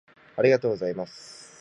[0.37, 1.39] 「ありがとうございます」